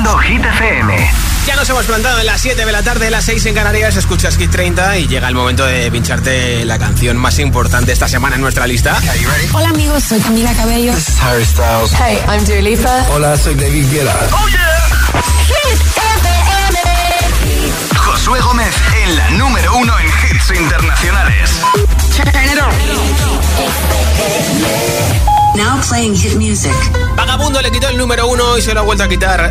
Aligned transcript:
Escuchando 0.00 0.18
Hit 0.20 0.42
FM. 0.42 1.10
Ya 1.46 1.56
nos 1.56 1.68
hemos 1.68 1.84
plantado 1.84 2.20
en 2.20 2.26
las 2.26 2.40
7 2.40 2.64
de 2.64 2.72
la 2.72 2.82
tarde, 2.82 3.10
las 3.10 3.22
6 3.26 3.44
en 3.46 3.54
Canarias, 3.54 3.96
escuchas 3.96 4.38
Hit 4.38 4.50
30 4.50 4.96
y 4.96 5.06
llega 5.08 5.28
el 5.28 5.34
momento 5.34 5.66
de 5.66 5.90
pincharte 5.90 6.64
la 6.64 6.78
canción 6.78 7.18
más 7.18 7.38
importante 7.38 7.92
esta 7.92 8.08
semana 8.08 8.36
en 8.36 8.40
nuestra 8.40 8.66
lista. 8.66 8.98
Hola 9.52 9.68
amigos, 9.68 10.04
soy 10.04 10.18
Camila 10.20 10.54
Cabello. 10.54 10.94
This 10.94 11.08
is 11.10 11.20
Harry 11.20 11.44
Styles. 11.44 11.92
Hey, 11.92 12.18
I'm 12.28 12.42
Dua 12.46 12.62
Lipa. 12.62 13.06
Hola, 13.10 13.36
soy 13.36 13.54
David 13.56 13.90
Guetta. 13.90 14.16
¡Oh, 14.32 14.48
yeah! 14.48 15.20
Hit 15.48 15.80
FM. 15.98 16.78
Josué 17.96 18.40
Gómez 18.40 18.74
en 19.04 19.16
la 19.16 19.30
número 19.32 19.76
uno 19.76 19.92
en 19.98 20.06
hits 20.06 20.50
internacionales. 20.58 21.50
Now 25.56 25.78
playing 25.86 26.14
hit 26.14 26.36
music. 26.36 26.72
Vagabundo 27.16 27.60
le 27.60 27.70
quitó 27.70 27.88
el 27.88 27.98
número 27.98 28.28
uno 28.28 28.56
y 28.56 28.62
se 28.62 28.72
lo 28.72 28.80
ha 28.80 28.82
vuelto 28.82 29.04
a 29.04 29.08
quitar 29.08 29.50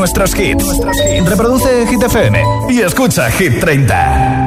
nuestros 0.00 0.34
hits. 0.34 0.80
Reproduce 1.26 1.86
Hit 1.86 2.02
FM 2.02 2.42
y 2.70 2.80
escucha 2.80 3.30
Hit 3.30 3.60
30. 3.60 4.39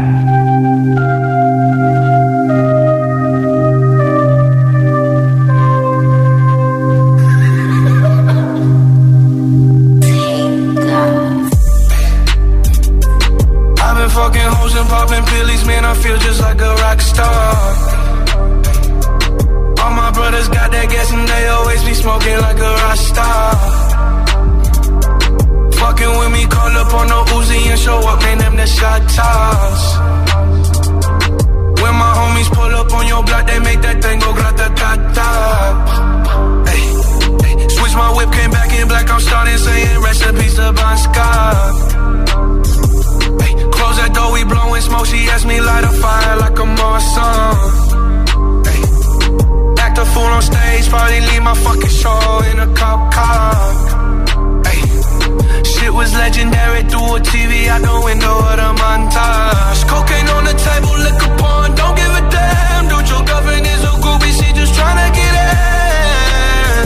Legendary 56.23 56.83
through 56.87 57.17
a 57.17 57.19
TV 57.19 57.67
out 57.67 57.81
the 57.83 57.95
window 58.07 58.35
of 58.49 58.55
the 58.61 58.69
montage. 58.79 59.81
Cocaine 59.91 60.29
on 60.35 60.43
the 60.47 60.55
table, 60.55 60.95
liquor 61.05 61.33
porn, 61.39 61.69
don't 61.75 61.95
give 61.99 62.13
a 62.21 62.23
damn. 62.31 62.83
Dude, 62.87 63.07
your 63.11 63.23
girlfriend 63.27 63.65
is 63.67 63.83
a 63.91 63.93
groupie, 64.03 64.33
she 64.39 64.47
just 64.55 64.71
tryna 64.77 65.07
get 65.19 65.33
in. 65.43 66.83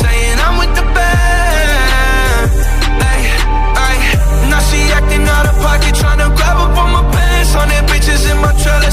Saying 0.00 0.38
I'm 0.46 0.54
with 0.60 0.72
the 0.78 0.84
band. 0.96 2.48
Ay, 3.08 3.20
ay, 3.88 3.96
now 4.52 4.60
she 4.68 4.80
acting 4.98 5.24
out 5.36 5.46
of 5.50 5.56
pocket, 5.64 5.94
tryna 6.00 6.28
grab 6.36 6.58
up 6.64 6.76
on 6.82 6.88
my 6.96 7.02
pants. 7.12 7.50
Hundred 7.56 7.84
bitches 7.88 8.22
in 8.30 8.36
my 8.44 8.52
trailer, 8.62 8.92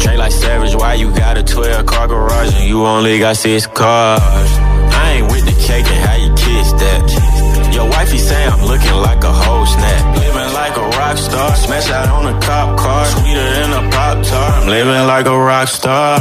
Trey 0.00 0.16
like 0.16 0.32
Savage, 0.32 0.74
why 0.74 0.94
you 0.94 1.10
got 1.10 1.36
a 1.36 1.42
12 1.42 1.86
car 1.86 2.06
garage 2.08 2.54
and 2.54 2.68
you 2.68 2.86
only 2.86 3.18
got 3.18 3.36
six 3.36 3.66
cars? 3.66 4.22
I 4.22 5.18
ain't 5.18 5.30
with 5.32 5.44
the 5.44 5.56
cake 5.66 5.86
and 5.86 6.00
how 6.06 6.16
you 6.16 6.30
kiss 6.34 6.72
that. 6.82 7.74
Your 7.74 7.88
wifey 7.90 8.18
say 8.18 8.44
I'm 8.46 8.64
looking 8.64 8.96
like 9.08 9.22
a 9.24 9.32
whole 9.32 9.66
snap. 9.66 10.16
Living 10.16 10.52
like 10.54 10.76
a 10.76 10.86
rock 10.96 11.08
rock 11.08 11.18
star. 11.18 11.56
Smash 11.56 11.90
out 11.90 12.08
on 12.08 12.24
a 12.34 12.40
cop 12.40 12.78
car. 12.78 13.04
Sweeter 13.06 13.48
than 13.56 13.70
a 13.72 13.90
Pop 13.90 14.16
Tart. 14.24 14.54
I'm 14.62 14.68
living 14.68 15.06
like 15.06 15.26
a 15.26 15.38
rock 15.38 15.68
star. 15.68 16.20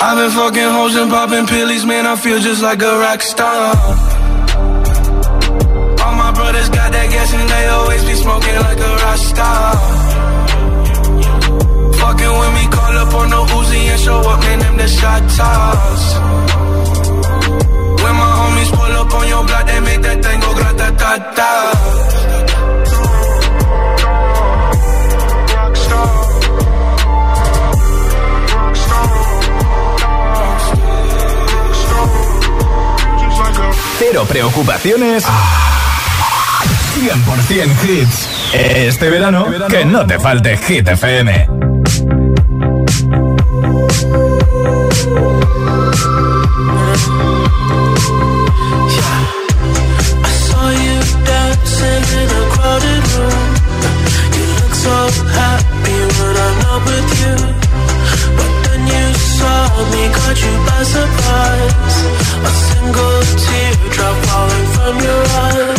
I've 0.00 0.16
been 0.18 0.30
fucking 0.30 0.70
hoes 0.76 0.96
and 0.96 1.10
popping 1.10 1.46
pills, 1.46 1.84
man. 1.84 2.06
I 2.06 2.16
feel 2.16 2.38
just 2.38 2.62
like 2.62 2.82
a 2.82 2.98
rock 2.98 3.20
star. 3.22 3.76
All 6.02 6.14
my 6.24 6.32
brothers 6.32 6.68
got 6.68 6.92
that 6.92 7.08
gas 7.10 7.32
and 7.32 7.48
they 7.48 7.66
always 7.68 8.04
be 8.04 8.14
smoking 8.14 8.56
like 8.66 8.78
a 8.78 8.92
rock 9.04 9.18
star. 9.18 10.03
Fucking 12.24 12.38
with 12.40 12.54
me, 12.54 12.64
call 12.72 12.96
up 12.96 13.14
on 13.14 13.30
Uzi 13.48 13.80
and 13.92 14.00
show 14.00 14.18
up, 14.18 14.40
man. 14.40 14.58
Them 14.58 14.76
the 14.76 14.88
shot 14.88 15.22
toss. 15.36 16.04
When 18.02 18.14
my 18.20 18.30
homies 18.38 18.70
pull 18.70 18.94
up 19.00 19.14
on 19.14 19.28
your 19.28 19.44
block, 19.46 19.66
preocupaciones. 34.26 35.24
100% 36.94 37.84
hits. 37.84 38.28
Este 38.52 39.10
verano, 39.10 39.46
que 39.68 39.84
no 39.84 40.06
te 40.06 40.18
falte 40.18 40.56
Hit 40.56 40.88
FM. 40.88 41.73
Surprise. 60.94 61.96
A 62.48 62.52
single 62.68 63.20
teardrop 63.44 64.16
falling 64.26 64.66
from 64.74 64.94
your 65.00 65.22
eye. 65.42 65.73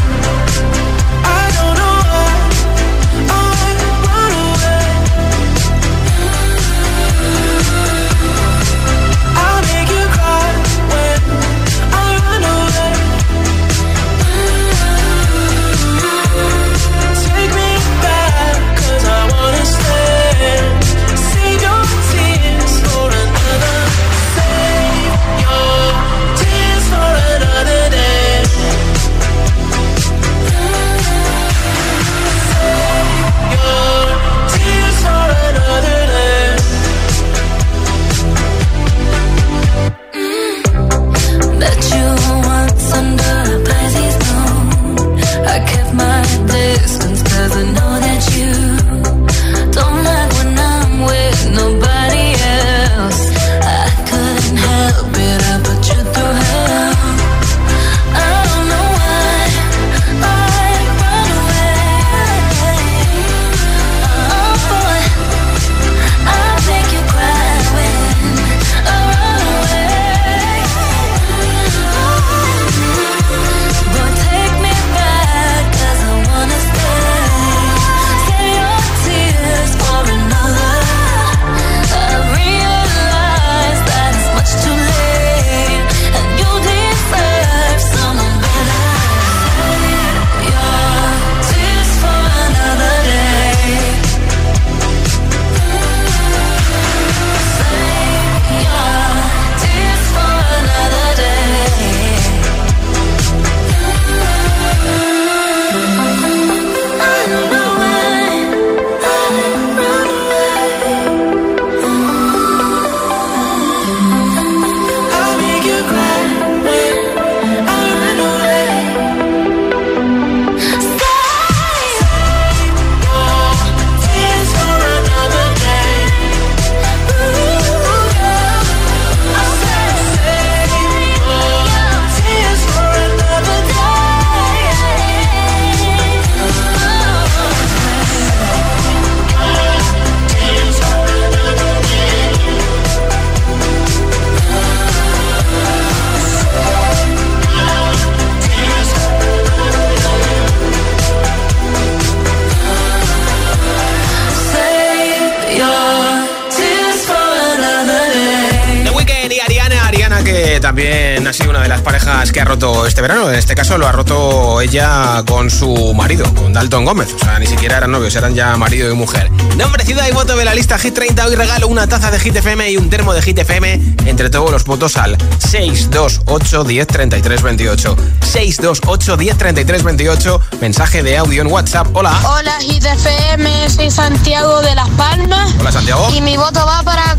Ella 164.66 165.24
con 165.28 165.52
su 165.52 165.94
marido, 165.94 166.26
con 166.34 166.52
Dalton 166.52 166.86
Gómez. 166.86 167.14
O 167.14 167.20
sea, 167.20 167.38
ni 167.38 167.46
siquiera 167.46 167.78
eran 167.78 167.92
novios, 167.92 168.16
eran 168.16 168.34
ya 168.34 168.58
marido 168.58 168.92
y 168.92 168.96
mujer. 168.96 169.30
Nombre, 169.58 169.86
ciudad 169.86 170.08
y 170.10 170.12
voto 170.12 170.36
de 170.36 170.44
la 170.44 170.56
lista 170.56 170.80
Hit 170.80 170.96
30. 170.96 171.28
Hoy 171.28 171.36
regalo 171.36 171.68
una 171.68 171.88
taza 171.88 172.10
de 172.10 172.20
Hit 172.20 172.36
FM 172.36 172.72
y 172.72 172.78
un 172.78 172.90
termo 172.90 173.14
de 173.14 173.22
Hit 173.22 173.38
FM 173.38 173.80
entre 174.08 174.32
todos 174.32 174.52
los 174.52 174.66
votos 174.66 174.98
al 174.98 175.18
628 175.38 176.64
10 176.64 176.88
33 176.88 177.42
28. 177.44 177.96
628 178.22 179.18
10 179.18 179.38
33 179.38 179.84
28. 179.84 180.42
Mensaje 180.62 181.04
de 181.04 181.18
audio 181.18 181.44
en 181.44 181.48
WhatsApp. 181.48 181.88
Hola. 181.94 182.20
Hola, 182.24 182.58
Hit 182.62 182.86
FM, 182.86 183.70
soy 183.70 183.92
Santiago 183.92 184.62
de 184.62 184.74
Las 184.74 184.90
Palmas. 184.90 185.54
Hola, 185.60 185.72
Santiago. 185.72 186.10
Y 186.16 186.22
mi 186.22 186.38
voto 186.38 186.66
va 186.66 186.82
para 186.82 187.16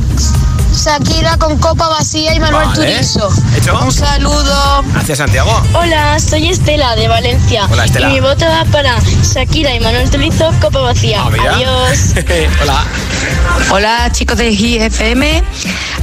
Shakira 0.86 1.36
con 1.36 1.58
copa 1.58 1.88
vacía 1.88 2.32
y 2.32 2.38
Manuel 2.38 2.68
Vale. 2.68 2.92
Turizo. 2.92 3.28
Hecho. 3.56 3.76
Un 3.80 3.90
saludo. 3.90 4.84
Gracias, 4.92 5.18
Santiago. 5.18 5.60
Hola, 5.74 6.16
soy 6.20 6.48
Estela 6.48 6.94
de 6.94 7.08
Valencia. 7.08 7.66
Hola, 7.68 7.86
Estela. 7.86 8.08
Y 8.08 8.12
mi 8.12 8.20
voto 8.20 8.44
va 8.46 8.64
para 8.66 8.96
Shakira 9.00 9.74
y 9.74 9.80
Manuel 9.80 10.08
Turizo, 10.10 10.52
copa 10.60 10.78
vacía. 10.78 11.22
Ah. 11.24 11.54
Adiós. 11.54 12.14
Hola. 12.62 12.84
Hola 13.70 14.10
chicos 14.12 14.38
de 14.38 14.54
GFM, 14.54 15.42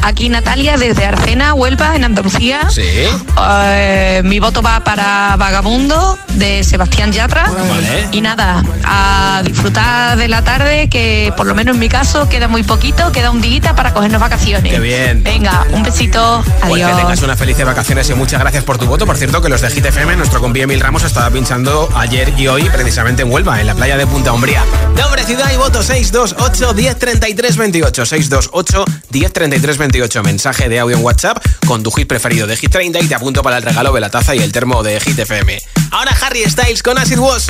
aquí 0.01 0.27
Natalia 0.27 0.75
desde 0.77 1.05
Arcena, 1.05 1.53
Huelva, 1.53 1.95
en 1.95 2.03
Andalucía. 2.03 2.69
Sí. 2.69 2.81
Eh, 2.81 4.21
mi 4.25 4.39
voto 4.39 4.61
va 4.61 4.83
para 4.83 5.35
Vagabundo 5.37 6.19
de 6.33 6.63
Sebastián 6.65 7.13
Yatra. 7.13 7.49
Vale. 7.49 8.09
Y 8.11 8.19
nada, 8.19 8.63
a 8.83 9.41
disfrutar 9.45 10.17
de 10.17 10.27
la 10.27 10.43
tarde, 10.43 10.89
que 10.89 11.31
por 11.37 11.45
lo 11.45 11.55
menos 11.55 11.75
en 11.75 11.79
mi 11.79 11.87
caso 11.87 12.27
queda 12.27 12.49
muy 12.49 12.63
poquito, 12.63 13.11
queda 13.13 13.31
un 13.31 13.39
día 13.39 13.73
para 13.75 13.93
cogernos 13.93 14.19
vacaciones. 14.19 14.72
Qué 14.73 14.79
bien. 14.79 15.21
Venga, 15.23 15.67
un 15.71 15.83
besito, 15.83 16.43
Pues 16.61 16.77
que 16.77 16.83
adiós. 16.83 16.97
tengas 16.97 17.21
unas 17.21 17.37
felices 17.37 17.63
vacaciones 17.63 18.09
y 18.09 18.15
muchas 18.15 18.39
gracias 18.39 18.63
por 18.63 18.79
tu 18.79 18.87
voto. 18.87 19.05
Por 19.05 19.15
cierto, 19.17 19.39
que 19.39 19.47
los 19.47 19.61
de 19.61 19.69
Hit 19.69 19.85
FM, 19.85 20.15
nuestro 20.15 20.41
compi 20.41 20.61
Emil 20.61 20.79
Ramos 20.79 21.03
estaba 21.03 21.29
pinchando 21.29 21.87
ayer 21.95 22.33
y 22.39 22.47
hoy 22.47 22.67
precisamente 22.71 23.21
en 23.21 23.31
Huelva, 23.31 23.61
en 23.61 23.67
la 23.67 23.75
playa 23.75 23.97
de 23.97 24.07
Punta 24.07 24.33
Umbría. 24.33 24.65
Nombre, 24.97 25.23
ciudad 25.25 25.51
y 25.53 25.57
voto 25.57 25.83
628 25.83 26.73
1033 26.73 27.55
28 27.55 28.03
628 28.03 28.85
1033 29.11 29.77
28. 29.77 30.23
Mensaje 30.23 30.67
de 30.69 30.79
audio 30.79 30.97
en 30.97 31.03
WhatsApp 31.03 31.37
con 31.67 31.83
tu 31.83 31.91
hit 31.91 32.07
preferido 32.07 32.47
de 32.47 32.57
Hit 32.57 32.71
30 32.71 32.99
y 32.99 33.07
te 33.07 33.13
apunto 33.13 33.43
para 33.43 33.57
el 33.57 33.61
regalo 33.63 33.93
de 33.93 34.01
la 34.01 34.09
taza 34.09 34.33
y 34.33 34.39
el 34.39 34.51
termo 34.51 34.81
de 34.81 34.99
Hit 34.99 35.19
FM. 35.19 35.61
Ahora 35.91 36.17
Harry 36.19 36.49
Styles 36.49 36.81
con 36.81 36.97
Acid 36.97 37.19
Was. 37.19 37.45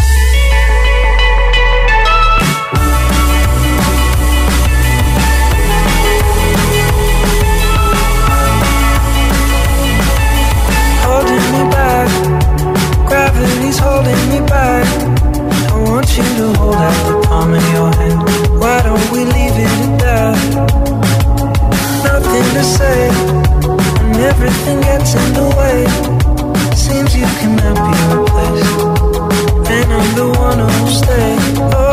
You 16.17 16.23
to 16.23 16.53
hold 16.59 16.75
out 16.75 16.99
the 17.07 17.27
palm 17.27 17.53
of 17.53 17.63
your 17.73 17.89
hand. 17.99 18.19
Why 18.59 18.81
don't 18.83 19.11
we 19.11 19.25
leave 19.25 19.57
it 19.65 19.73
at 19.85 19.93
that? 20.03 20.37
Nothing 22.03 22.47
to 22.57 22.63
say, 22.63 23.09
and 24.01 24.15
everything 24.31 24.81
gets 24.81 25.15
in 25.15 25.33
the 25.33 25.47
way. 25.57 25.77
Seems 26.75 27.15
you 27.15 27.25
cannot 27.39 27.77
be 27.85 27.93
replaced, 28.13 28.77
and 29.75 29.87
I'm 29.97 30.09
the 30.15 30.27
one 30.37 30.59
who'll 30.59 30.87
stay. 31.01 31.29
Oh, 31.73 31.92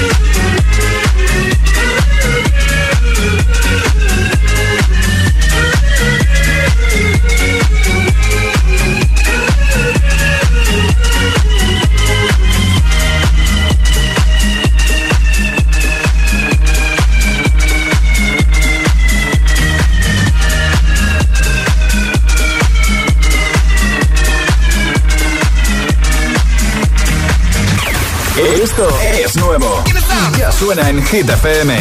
Suena 30.61 30.87
en 30.89 31.03
Hit 31.03 31.27
FM. 31.27 31.75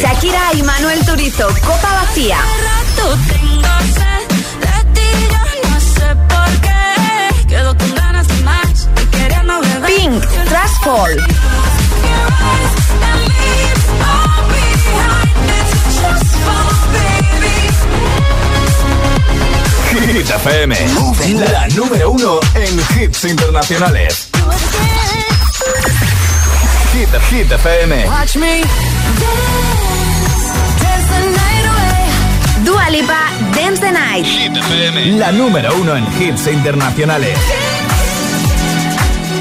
Shakira 0.00 0.40
y 0.54 0.62
Manuel 0.62 1.04
Turizo, 1.04 1.46
Copa 1.48 1.92
Vacía. 1.92 2.38
Pink, 9.86 10.24
Trash 10.48 10.70
Fall. 10.82 11.18
Hit 19.90 20.30
FM. 20.30 20.76
La 21.50 21.68
número 21.68 22.10
uno 22.10 22.40
en 22.54 23.02
hits 23.02 23.24
internacionales. 23.24 24.31
Hit, 27.02 27.20
Hit 27.22 27.48
FM. 27.48 28.06
Watch 28.06 28.36
me. 28.36 28.62
Dua 32.64 32.86
Lipa, 32.90 33.22
Dance 33.56 33.80
the 33.80 33.90
Night. 33.90 34.24
Hit 34.24 34.56
FM. 34.56 35.18
La 35.18 35.32
número 35.32 35.74
uno 35.80 35.96
en 35.96 36.06
hits 36.20 36.46
internacionales. 36.46 37.36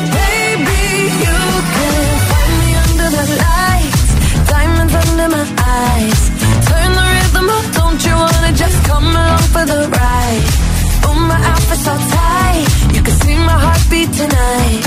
Baby, 0.09 0.81
you 1.21 1.37
can 1.75 1.97
find 2.31 2.53
me 2.61 2.69
under 2.83 3.09
the 3.15 3.25
lights, 3.45 4.03
diamonds 4.49 4.95
under 4.95 5.29
my 5.29 5.45
eyes. 5.77 6.19
Turn 6.65 6.91
the 6.97 7.05
rhythm 7.13 7.47
up, 7.57 7.65
don't 7.75 8.03
you 8.03 8.15
wanna 8.15 8.53
just 8.53 8.77
come 8.87 9.05
along 9.05 9.45
for 9.53 9.65
the 9.65 9.87
ride? 9.87 10.45
Oh, 11.05 11.13
my 11.13 11.39
outfit's 11.51 11.83
so 11.85 11.93
tight, 11.93 12.65
you 12.95 13.03
can 13.03 13.15
see 13.21 13.35
my 13.35 13.57
heartbeat 13.65 14.11
tonight. 14.13 14.81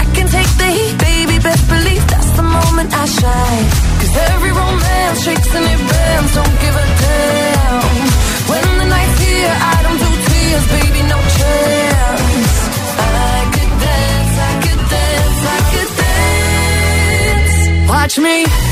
I 0.00 0.04
can 0.14 0.26
take 0.28 0.50
the 0.60 0.68
heat, 0.76 0.98
baby, 0.98 1.38
best 1.38 1.66
believe 1.70 1.91
shakes 5.32 5.54
and 5.54 5.64
it 5.64 5.80
don't 6.34 6.56
give 6.60 6.74
a 6.74 6.86
damn. 7.02 7.82
When 8.50 8.64
the 8.80 8.86
night's 8.94 9.18
here, 9.20 9.54
I 9.72 9.76
don't 9.84 10.00
do 10.04 10.10
tears, 10.28 10.64
baby, 10.76 11.02
no 11.12 11.18
chance. 11.38 12.54
I 12.98 13.38
could 13.54 13.72
dance, 13.86 14.34
I 14.48 14.52
could 14.64 14.82
dance, 14.94 15.40
I 15.54 15.58
could 15.72 15.90
dance. 16.02 17.88
Watch 17.90 18.18
me 18.18 18.71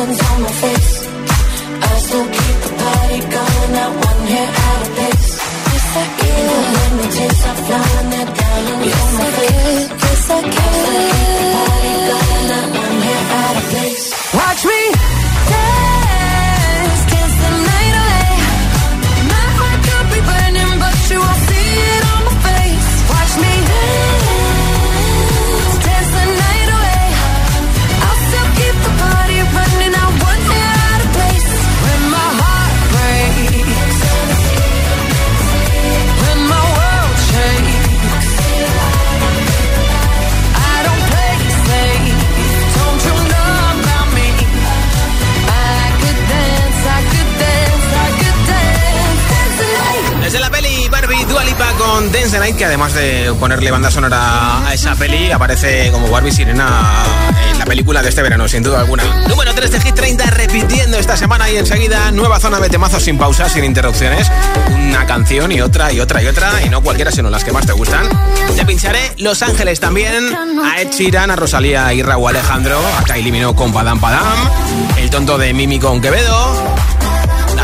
diamonds 0.00 0.22
on 0.30 0.42
my 0.42 0.48
face. 0.48 1.08
I 1.82 1.98
still 1.98 2.28
keep 2.36 2.56
the 2.64 2.72
party 2.80 3.20
going, 3.20 3.72
not 3.76 3.92
one 4.08 4.22
hair 4.32 4.48
out 4.48 4.80
of 4.80 4.90
place. 4.96 5.28
Yes, 5.72 5.96
I 5.96 6.06
can. 6.18 6.38
Even 6.40 6.64
when 6.74 6.92
the 7.00 7.06
tears 7.16 7.42
are 7.50 7.58
flowing, 7.66 8.08
diamonds 8.40 8.86
yes, 8.86 9.02
on 9.04 9.12
my 9.14 9.24
I 9.24 9.36
face. 9.36 9.58
Can. 9.60 9.98
Yes, 10.00 10.30
I 10.30 10.40
can. 10.40 10.52
I 10.52 10.78
still 10.80 11.04
keep 11.12 11.30
the 11.36 11.46
party 11.56 11.92
going, 12.08 12.44
not 12.52 12.66
one 12.80 12.98
hair 13.06 13.24
out 13.40 13.56
of 13.60 13.64
place. 13.72 14.04
Watch 14.40 14.62
me 14.64 14.99
que 52.60 52.66
además 52.66 52.92
de 52.92 53.32
ponerle 53.40 53.70
banda 53.70 53.90
sonora 53.90 54.68
a 54.68 54.74
esa 54.74 54.94
peli, 54.94 55.32
aparece 55.32 55.90
como 55.92 56.10
Barbie 56.10 56.30
Sirena 56.30 56.92
en 57.52 57.58
la 57.58 57.64
película 57.64 58.02
de 58.02 58.10
este 58.10 58.20
verano, 58.20 58.46
sin 58.48 58.62
duda 58.62 58.80
alguna. 58.80 59.02
Número 59.28 59.54
3 59.54 59.72
de 59.72 59.80
Hit 59.80 59.94
30, 59.94 60.26
repitiendo 60.26 60.98
esta 60.98 61.16
semana 61.16 61.48
y 61.48 61.56
enseguida 61.56 62.10
nueva 62.10 62.38
zona 62.38 62.60
de 62.60 62.68
temazos 62.68 63.02
sin 63.02 63.16
pausas, 63.16 63.50
sin 63.50 63.64
interrupciones. 63.64 64.30
Una 64.74 65.06
canción 65.06 65.50
y 65.52 65.62
otra 65.62 65.90
y 65.90 66.00
otra 66.00 66.22
y 66.22 66.26
otra, 66.26 66.62
y 66.62 66.68
no 66.68 66.82
cualquiera, 66.82 67.10
sino 67.10 67.30
las 67.30 67.44
que 67.44 67.50
más 67.50 67.64
te 67.64 67.72
gustan. 67.72 68.06
Te 68.54 68.66
pincharé 68.66 69.14
Los 69.16 69.40
Ángeles 69.40 69.80
también, 69.80 70.36
a 70.62 70.82
Ed 70.82 70.90
Sheeran, 70.90 71.30
a 71.30 71.36
Rosalía 71.36 71.94
y 71.94 72.02
Raúl 72.02 72.28
Alejandro, 72.28 72.78
a 72.98 73.04
Kylie 73.04 73.32
Minogue 73.32 73.56
con 73.56 73.72
Padam 73.72 73.98
Padam, 73.98 74.36
el 74.98 75.08
tonto 75.08 75.38
de 75.38 75.54
Mimi 75.54 75.78
con 75.78 76.02
Quevedo, 76.02 76.69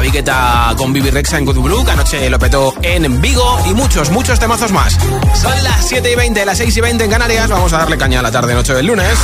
Viqueta 0.07 0.73
con 0.77 0.93
Bibi 0.93 1.11
Rexa 1.11 1.37
en 1.37 1.45
Good 1.45 1.89
anoche 1.89 2.31
lo 2.31 2.39
petó 2.39 2.73
en 2.81 3.21
Vigo 3.21 3.59
y 3.69 3.75
muchos, 3.75 4.09
muchos 4.11 4.39
temazos 4.39 4.71
más. 4.71 4.97
Son 5.35 5.65
las 5.65 5.85
7 5.89 6.13
y 6.13 6.15
20, 6.15 6.47
las 6.47 6.59
6 6.59 6.77
y 6.77 6.81
20 6.81 7.05
en 7.07 7.11
Canarias. 7.11 7.49
Vamos 7.49 7.73
a 7.73 7.79
darle 7.79 7.99
caña 7.99 8.21
a 8.21 8.23
la 8.23 8.31
tarde 8.31 8.55
noche 8.55 8.73
del 8.73 8.87
lunes. 8.87 9.19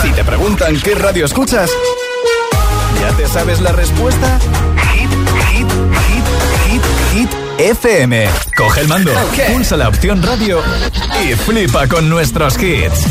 Si 0.00 0.10
te 0.12 0.24
preguntan 0.24 0.80
qué 0.80 0.94
radio 0.94 1.26
escuchas, 1.26 1.70
¿ya 3.02 3.14
te 3.14 3.28
sabes 3.28 3.60
la 3.60 3.72
respuesta? 3.72 4.38
FM. 7.58 8.28
Coge 8.56 8.80
el 8.80 8.88
mando, 8.88 9.12
pulsa 9.52 9.76
la 9.76 9.88
opción 9.88 10.22
radio 10.22 10.62
y 11.24 11.34
flipa 11.34 11.86
con 11.86 12.08
nuestros 12.08 12.56
hits. 12.62 13.06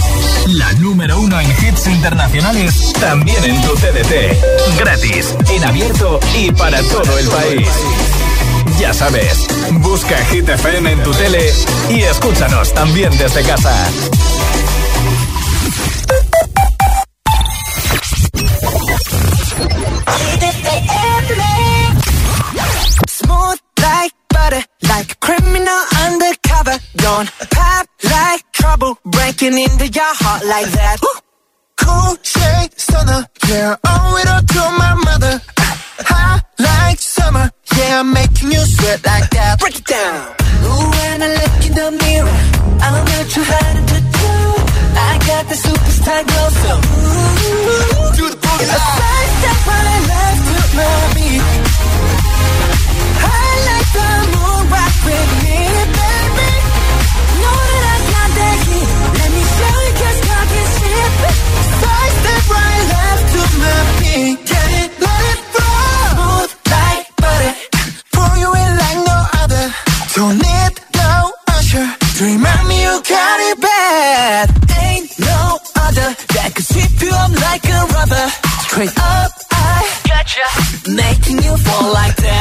La 0.48 0.72
número 0.74 1.20
uno 1.20 1.40
en 1.40 1.50
hits 1.50 1.88
internacionales, 1.88 2.94
también 3.00 3.44
en 3.44 3.62
tu 3.62 3.76
TDT. 3.76 4.80
Gratis, 4.80 5.36
en 5.50 5.64
abierto 5.64 6.20
y 6.36 6.52
para 6.52 6.82
todo 6.84 7.18
el 7.18 7.28
país. 7.28 7.68
Ya 8.80 8.94
sabes, 8.94 9.48
busca 9.74 10.18
Hit 10.26 10.50
FM 10.50 10.92
en 10.92 11.04
tu 11.04 11.12
tele 11.12 11.54
y 11.90 12.02
escúchanos 12.02 12.74
también 12.74 13.16
desde 13.18 13.44
casa. 13.44 13.76
Trouble, 28.82 29.00
breaking 29.06 29.58
into 29.58 29.88
your 29.88 30.14
heart 30.22 30.46
like 30.46 30.70
that. 30.72 30.98
Cool 31.78 32.16
shade 32.24 32.72
stunner, 32.78 33.26
yeah, 33.48 33.76
owe 33.86 34.18
it 34.22 34.28
all 34.30 34.42
to 34.42 34.62
my 34.78 34.94
mother. 35.06 35.42
Hot 36.10 36.42
like 36.60 37.00
summer, 37.00 37.50
yeah, 37.78 38.00
I'm 38.00 38.14
making 38.14 38.52
you 38.52 38.60
sweat 38.60 39.06
like 39.06 39.30
that. 39.30 39.60
Break 39.60 39.78
it 39.80 39.86
down. 39.86 40.36
Ooh, 40.66 40.90
when 40.98 41.24
I 41.24 41.30
look 41.40 41.66
in 41.68 41.74
the 41.74 41.88
mirror, 42.04 42.40
I'm 42.82 42.94
not 43.06 43.26
too 43.34 43.46
hard 43.46 43.88
to 43.92 44.00
do. 44.20 44.34
I 44.94 45.14
got 45.30 45.44
the 45.50 45.56
superstar 45.56 46.22
glow, 46.30 46.50
so 46.62 46.72
ooh, 46.74 48.10
do 48.18 48.26
the 48.34 48.38
boogie. 48.44 48.70
A 48.76 48.80
side 48.98 49.32
step 49.38 49.60
right 49.70 50.04
left 50.12 50.42
to 50.50 50.60
my 50.78 50.94
beat. 51.16 51.44
I 53.22 53.44
like 53.70 53.90
the 53.98 54.10
moon 54.34 54.62
rock 54.74 54.96
with 55.06 55.32
me, 55.44 55.58
baby. 55.98 56.41
Like 66.76 67.08
bare 67.22 67.56
pull 68.14 68.34
you 68.44 68.52
in 68.64 68.72
like 68.84 69.00
no 69.12 69.20
other. 69.42 69.66
So 70.14 70.24
nip 70.32 70.74
no 70.96 71.32
usher. 71.48 71.88
Dream 72.18 72.42
me 72.68 72.78
you 72.84 72.96
got 73.16 73.38
it 73.50 73.58
back. 73.62 74.50
Ain't 74.84 75.10
no 75.20 75.60
other 75.86 76.10
that 76.36 76.52
could 76.56 76.66
sweep 76.66 76.94
you 77.02 77.14
up 77.24 77.32
like 77.48 77.66
a 77.78 77.80
rubber. 77.96 78.28
Straight 78.66 78.98
up, 78.98 79.32
I 79.52 79.80
gotcha. 80.08 80.46
Making 80.92 81.44
you 81.44 81.58
fall 81.58 81.94
like 81.94 82.16
that. 82.16 82.41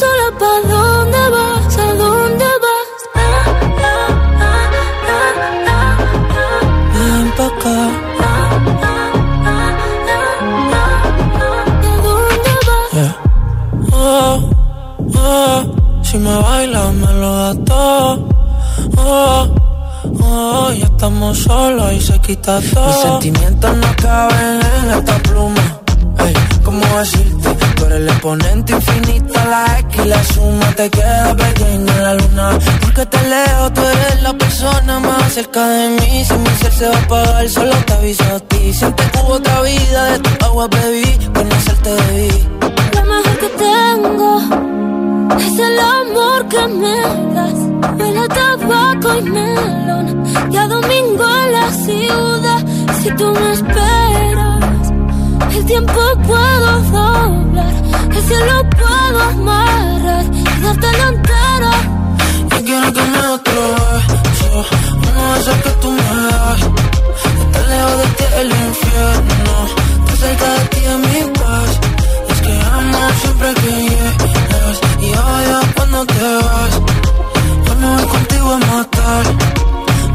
Sola, 0.00 0.28
¿pa' 0.40 0.60
dónde 0.72 1.22
vas? 1.34 1.76
¿A 1.78 1.94
dónde 2.02 2.50
vas? 2.64 2.88
Ah, 3.14 3.20
ah, 3.88 4.10
ah, 4.40 4.70
ah, 5.08 5.32
ah, 5.68 5.94
ah. 6.40 6.60
Ven 6.94 7.26
pa' 7.36 7.46
acá. 7.46 7.78
¿A 11.84 11.96
dónde 12.04 12.54
vas? 12.68 12.90
Yeah. 12.92 13.14
Oh, 13.92 14.50
oh, 15.16 15.58
si 16.02 16.18
me 16.18 16.34
bailas 16.36 16.94
me 16.94 17.12
lo 17.20 17.30
das 17.36 17.56
todo. 17.64 18.28
Oh, 18.98 19.46
oh, 20.20 20.72
ya 20.72 20.86
estamos 20.86 21.38
solos 21.38 21.92
y 21.92 22.00
se 22.00 22.18
quita 22.20 22.60
todo. 22.74 22.86
Mis 22.86 22.96
sentimientos 23.02 23.76
no 23.76 23.96
caben 23.96 24.60
en 24.78 24.90
esta 24.90 25.16
pluma. 25.18 25.71
¿Cómo 26.72 26.98
decirte? 26.98 27.48
Tú 27.76 27.84
eres 27.84 27.98
el 28.00 28.08
exponente 28.08 28.72
infinito, 28.72 29.34
la 29.34 29.78
X 29.80 30.00
y 30.04 30.08
la 30.08 30.24
suma 30.24 30.66
te 30.76 30.90
queda 30.90 31.36
pequeña 31.36 31.94
en 31.94 32.02
la 32.02 32.14
luna. 32.14 32.58
Porque 32.80 33.06
te 33.06 33.28
leo, 33.28 33.72
tú 33.72 33.80
eres 33.82 34.22
la 34.22 34.32
persona 34.32 35.00
más 35.00 35.32
cerca 35.32 35.66
de 35.66 35.88
mí. 35.90 36.24
Si 36.24 36.34
mi 36.34 36.50
ser 36.60 36.72
se 36.72 36.88
va 36.88 36.96
a 36.96 37.02
apagar, 37.02 37.48
solo 37.48 37.76
te 37.86 37.92
aviso 37.92 38.24
a 38.36 38.40
ti. 38.40 38.72
Siente 38.72 39.02
que 39.10 39.18
hubo 39.18 39.34
otra 39.34 39.60
vida, 39.62 40.04
de 40.12 40.18
tu 40.20 40.44
agua 40.46 40.68
bebí, 40.68 41.18
conocerte 41.34 41.90
debí. 41.90 42.48
Lo 42.94 43.02
mejor 43.12 43.38
que 43.42 43.50
tengo 43.68 44.30
es 45.38 45.58
el 45.58 45.78
amor 45.78 46.48
que 46.48 46.66
me 46.80 46.96
das. 47.34 47.58
Huele 47.98 48.28
tabaco 48.28 49.18
y 49.18 49.22
melón. 49.22 50.24
Ya 50.50 50.66
domingo 50.68 51.24
en 51.44 51.52
la 51.52 51.70
ciudad. 51.84 52.64
Si 53.02 53.10
tú 53.16 53.26
me 53.32 53.52
esperas, 53.52 54.71
el 55.50 55.64
tiempo 55.66 56.00
puedo 56.26 56.80
doblar, 56.82 57.74
el 58.10 58.22
cielo 58.24 58.70
puedo 58.70 59.20
amarrar 59.20 60.24
y 60.32 60.62
darte 60.62 60.92
la 60.98 61.08
entera. 61.08 61.72
Yo 62.50 62.64
quiero 62.64 62.92
que 62.92 63.02
me 63.02 63.26
otro 63.26 63.62
beso, 64.08 64.64
uno 65.08 65.34
de 65.34 65.40
esos 65.40 65.56
que 65.56 65.70
tú 65.80 65.90
me 65.90 66.02
das. 66.30 66.60
Estar 67.40 67.68
lejos 67.68 67.98
de 67.98 68.06
ti 68.16 68.24
el 68.40 68.50
infierno, 68.50 69.54
estar 69.98 70.16
cerca 70.16 70.48
de 70.54 70.64
ti 70.66 70.80
es 70.84 70.98
mi 70.98 71.32
paz. 71.38 71.70
Es 72.28 72.40
que 72.40 72.60
amo 72.72 72.98
siempre 73.20 73.54
que 73.54 73.70
llegas 73.88 74.76
y 75.00 75.08
odio 75.10 75.60
cuando 75.76 76.06
te 76.06 76.34
vas. 76.46 76.80
Yo 77.66 77.74
me 77.74 77.86
voy 77.96 78.06
contigo 78.06 78.50
a 78.52 78.58
matar. 78.58 79.24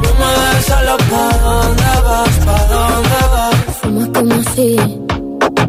No 0.01 0.09
me 0.19 0.27
dejes 0.39 0.65
solo, 0.65 0.97
¿pa' 1.09 1.37
dónde 1.43 1.91
vas? 2.05 2.33
¿Pa' 2.45 2.65
dónde 2.73 3.19
vas? 3.33 3.55
Fumas 3.81 4.09
como 4.13 4.43
si 4.55 5.06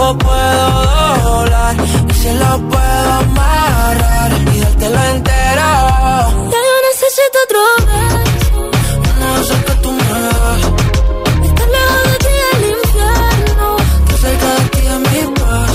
tiempo 0.00 0.18
puedo 0.18 1.22
doblar 1.22 1.76
y 2.08 2.14
se 2.14 2.34
lo 2.34 2.58
puedo 2.68 3.12
amarrar 3.12 4.32
y 4.54 4.60
dártelo 4.60 5.04
entero. 5.14 5.68
ya 6.52 6.60
yo 6.68 6.76
necesito 6.88 7.36
otro 7.44 7.60
beso 7.86 8.70
Uno 9.16 9.34
de 9.34 9.40
esos 9.42 9.64
que 9.66 9.74
tú 9.82 9.92
me 9.92 10.08
das, 10.22 10.62
estar 11.48 11.68
lejos 11.74 12.02
de 12.10 12.16
ti 12.24 12.34
el 12.52 12.62
infierno 12.76 13.76
que 14.08 14.16
cerca 14.24 14.48
de 14.54 14.64
ti 14.72 14.82
es 14.86 15.00
mi 15.12 15.34
paz. 15.40 15.72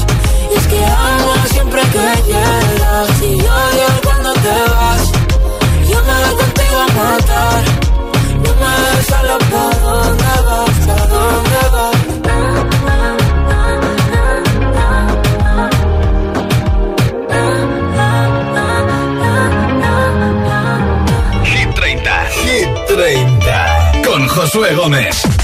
y 0.52 0.56
es 0.58 0.68
que 0.68 0.86
amo 0.86 1.34
Siempre 1.52 1.82
que 1.94 2.06
llegas 2.30 3.22
y 3.22 3.34
odio 3.34 3.88
cuando 4.04 4.34
te 4.34 4.56
vas. 4.74 5.04
Yo 5.90 5.98
me 6.08 6.14
voy 6.24 6.36
contigo 6.42 6.78
a 6.80 6.88
matar. 6.98 7.64
No 8.44 8.52
me 8.60 8.70
dejes 8.82 9.06
solo, 9.08 9.38
¿pa' 9.52 10.25
Gómez. 24.74 25.35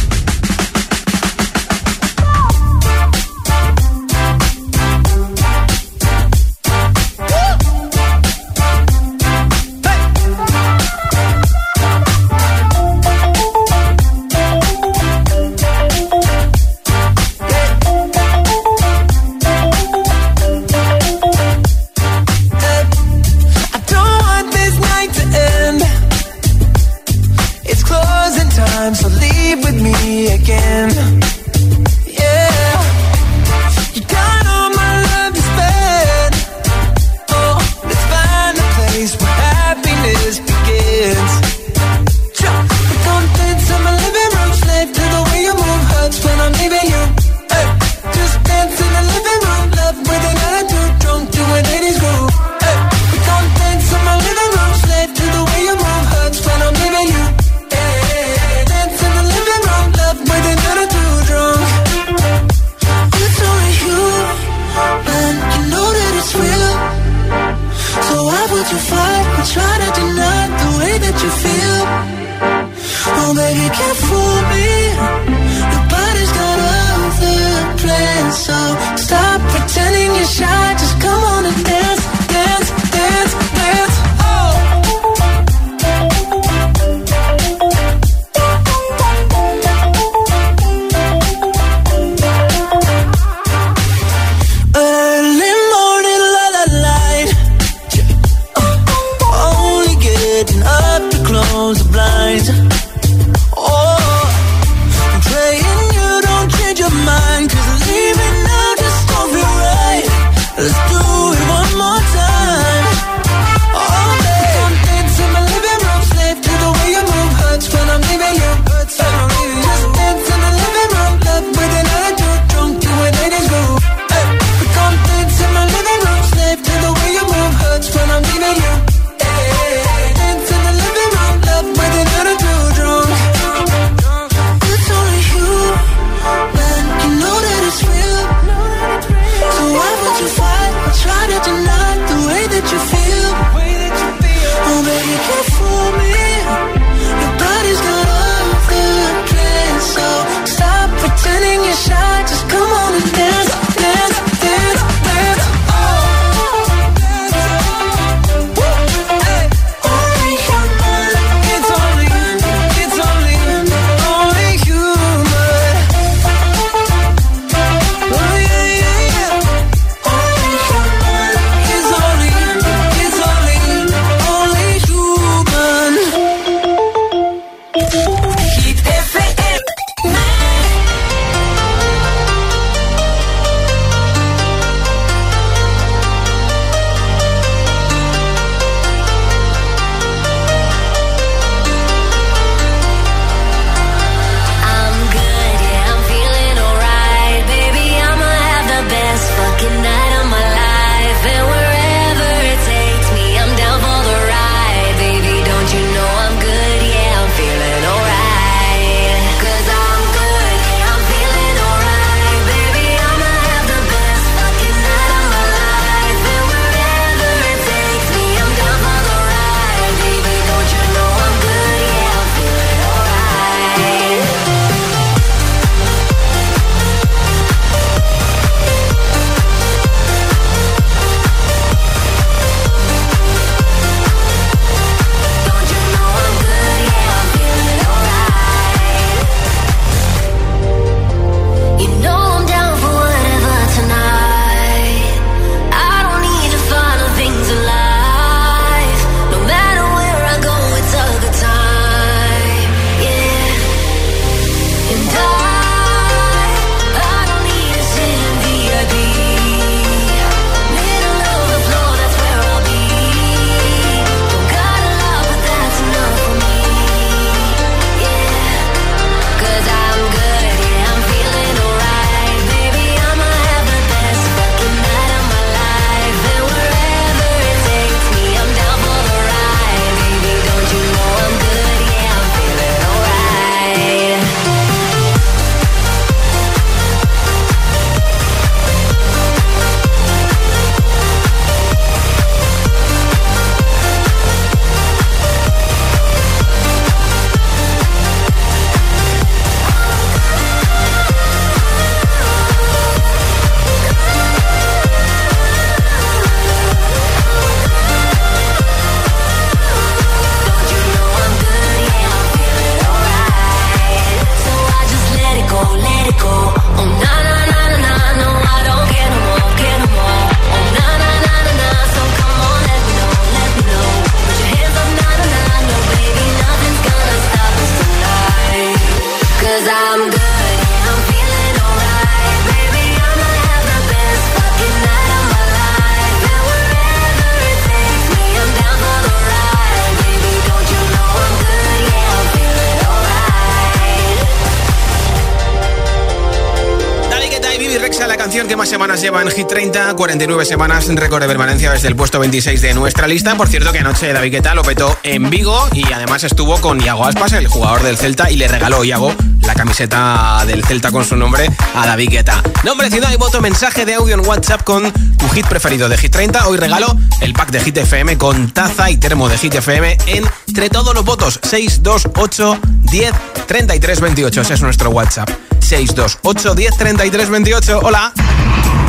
49 350.02 350.46
semanas 350.46 350.90
en 350.90 350.98
récord 350.98 351.22
de 351.22 351.28
permanencia 351.28 351.72
desde 351.72 351.88
el 351.88 351.96
puesto 351.96 352.18
26 352.18 352.60
de 352.60 352.74
nuestra 352.74 353.08
lista. 353.08 353.36
Por 353.38 353.48
cierto 353.48 353.72
que 353.72 353.78
anoche 353.78 354.12
David 354.12 354.32
Guetta 354.32 354.56
lo 354.56 354.64
petó 354.64 354.98
en 355.04 355.30
Vigo 355.30 355.70
y 355.74 355.94
además 355.94 356.24
estuvo 356.24 356.60
con 356.60 356.82
Iago 356.82 357.06
Aspas, 357.06 357.34
el 357.34 357.48
jugador 357.48 357.84
del 357.84 357.98
Celta, 357.98 358.32
y 358.32 358.36
le 358.36 358.48
regaló 358.48 358.84
Iago 358.84 359.14
la 359.46 359.54
camiseta 359.54 360.44
del 360.48 360.66
Celta 360.66 360.92
con 360.92 361.06
su 361.06 361.16
nombre 361.16 361.52
a 361.76 361.86
David 361.86 362.10
Guetta. 362.10 362.42
Nombre, 362.64 362.90
ciudad 362.90 363.12
y 363.14 363.18
voto, 363.18 363.42
mensaje 363.42 363.86
de 363.86 363.94
audio 363.94 364.16
en 364.16 364.28
WhatsApp 364.28 364.64
con 364.64 364.92
tu 364.92 365.30
hit 365.30 365.46
preferido 365.46 365.88
de 365.88 365.96
Hit 366.00 366.12
30. 366.12 366.48
Hoy 366.48 366.58
regalo 366.58 366.98
el 367.22 367.34
pack 367.34 367.52
de 367.52 367.60
Hit 367.60 367.78
FM 367.78 368.18
con 368.18 368.50
taza 368.50 368.90
y 368.90 368.98
termo 368.98 369.30
de 369.30 369.38
Hit 369.38 369.54
FM 369.54 370.00
entre 370.08 370.72
todos 370.72 370.96
los 370.96 371.06
votos 371.06 371.40
628 371.44 372.60
10 372.90 373.14
33 373.46 374.02
28. 374.02 374.42
Ese 374.42 374.54
es 374.56 374.62
nuestro 374.64 374.90
WhatsApp. 374.90 375.30
628 375.60 376.56
10 376.56 376.78
33 376.78 377.30
28. 377.30 377.80
Hola. 377.84 378.12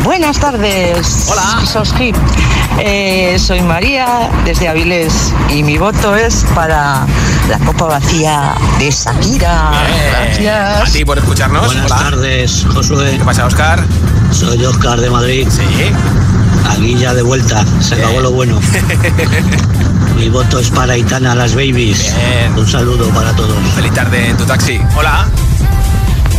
Buenas 0.05 0.39
tardes. 0.39 1.29
Hola. 1.31 1.65
Soski. 1.65 2.13
Eh, 2.81 3.37
soy 3.39 3.61
María 3.61 4.31
desde 4.45 4.69
Avilés 4.69 5.33
y 5.49 5.63
mi 5.63 5.79
voto 5.79 6.17
es 6.17 6.45
para 6.55 7.07
la 7.49 7.59
copa 7.65 7.85
vacía 7.85 8.55
de 8.81 8.91
Shakira. 8.91 9.71
Gracias. 10.11 10.89
A 10.89 10.93
ti 10.93 11.05
por 11.05 11.19
escucharnos. 11.19 11.67
Buenas 11.67 11.89
tardes, 11.89 12.67
Josué. 12.75 13.19
¿Qué 13.19 13.25
pasa, 13.25 13.47
Oscar? 13.47 13.85
Soy 14.33 14.65
Oscar 14.65 15.01
de 15.01 15.11
Madrid. 15.11 15.47
Sí. 15.49 15.93
Aquí 16.69 16.97
ya 16.97 17.15
de 17.15 17.23
vuelta, 17.23 17.65
se 17.81 17.95
acabó 17.95 18.21
lo 18.21 18.33
bueno. 18.33 18.61
Mi 20.17 20.29
voto 20.29 20.59
es 20.59 20.71
para 20.71 20.97
Itana, 20.97 21.35
las 21.35 21.55
babies. 21.55 22.15
Bien. 22.17 22.59
Un 22.59 22.67
saludo 22.67 23.09
para 23.11 23.33
todos. 23.37 23.57
Feliz 23.77 23.93
tarde 23.95 24.31
en 24.31 24.37
tu 24.37 24.45
taxi. 24.45 24.81
Hola. 24.97 25.29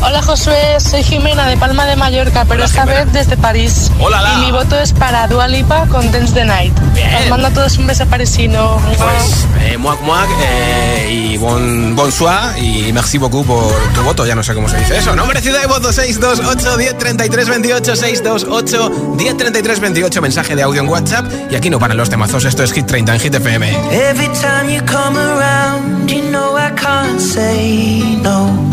Hola 0.05 0.21
Josué, 0.21 0.79
soy 0.79 1.01
Jimena 1.01 1.47
de 1.47 1.55
Palma 1.55 1.85
de 1.85 1.95
Mallorca, 1.95 2.43
pero 2.45 2.65
esta 2.65 2.83
vez 2.83 3.11
desde 3.13 3.37
París. 3.37 3.89
Hola, 3.99 4.21
la. 4.21 4.33
Y 4.33 4.37
mi 4.45 4.51
voto 4.51 4.77
es 4.77 4.91
para 4.91 5.27
Dua 5.27 5.47
Lipa 5.47 5.87
con 5.87 6.11
Dance 6.11 6.33
the 6.33 6.43
Night. 6.43 6.77
Bien. 6.93 7.07
Os 7.23 7.29
mando 7.29 7.47
a 7.47 7.51
todos 7.51 7.77
un 7.77 7.87
beso 7.87 8.05
parisino. 8.07 8.81
Pues 8.97 9.47
eh, 9.61 9.77
muac 9.77 10.01
muac 10.01 10.27
eh, 10.41 11.09
y 11.09 11.37
bon, 11.37 11.95
bonsoir 11.95 12.57
y 12.57 12.91
merci 12.91 13.17
beaucoup 13.17 13.47
por 13.47 13.73
tu 13.93 14.01
voto. 14.01 14.25
Ya 14.25 14.35
no 14.35 14.43
sé 14.43 14.53
cómo 14.53 14.67
se 14.67 14.77
dice 14.77 14.97
eso. 14.97 15.15
Nombre, 15.15 15.39
ciudad 15.41 15.61
y 15.63 15.67
voto 15.67 15.93
628 15.93 16.77
10 16.77 16.97
33 16.97 17.49
28 17.49 17.95
628 17.95 19.15
10 19.17 19.37
33 19.37 19.79
28. 19.79 20.21
Mensaje 20.21 20.55
de 20.57 20.63
audio 20.63 20.81
en 20.81 20.89
WhatsApp. 20.89 21.25
Y 21.49 21.55
aquí 21.55 21.69
no 21.69 21.79
paran 21.79 21.95
los 21.95 22.09
temazos. 22.09 22.43
Esto 22.43 22.63
es 22.63 22.73
Hit 22.73 22.87
30 22.87 23.13
en 23.13 23.19
Hit 23.21 23.35
FM. 23.35 23.69
Every 24.09 24.27
time 24.27 24.69
you 24.69 24.81
come 24.85 25.17
around, 25.17 26.09
you 26.09 26.23
know 26.29 26.57
I 26.57 26.71
can't 26.75 27.21
say 27.21 28.17
no. 28.21 28.72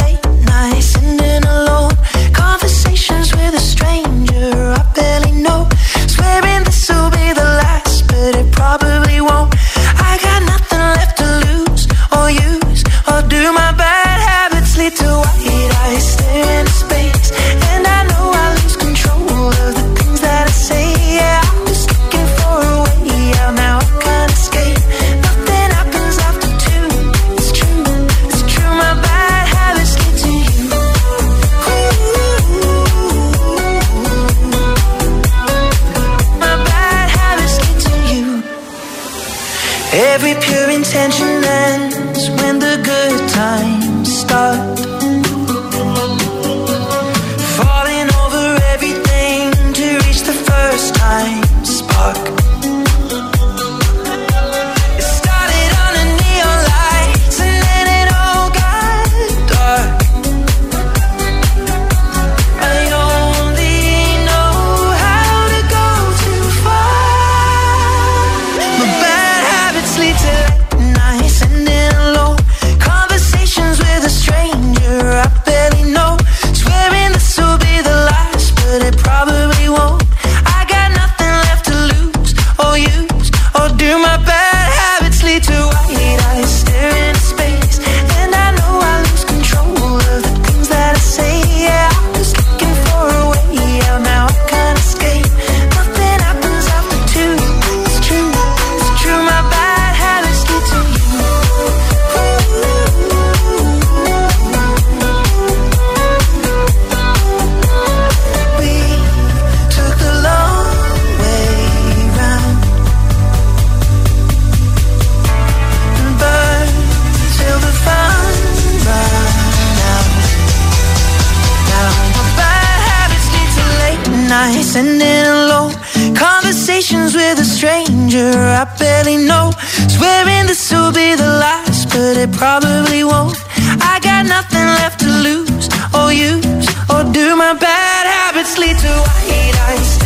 I 128.61 128.65
barely 128.77 129.17
know. 129.17 129.49
Swearing 129.89 130.45
this 130.45 130.71
will 130.71 130.91
be 130.91 131.15
the 131.15 131.31
last, 131.41 131.89
but 131.89 132.15
it 132.15 132.31
probably 132.31 133.03
won't. 133.03 133.35
I 133.81 133.99
got 134.03 134.27
nothing 134.27 134.67
left 134.77 134.99
to 134.99 135.09
lose 135.09 135.67
or 135.97 136.13
use 136.13 136.69
or 136.87 137.01
do. 137.11 137.35
My 137.35 137.53
bad 137.53 138.05
habits 138.05 138.59
lead 138.59 138.77
to 138.77 138.87
white 138.87 139.57
eyes 139.67 140.00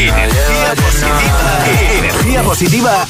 Energía 0.00 0.74
positiva. 0.74 1.66
Energía 1.98 2.42
positiva. 2.42 3.06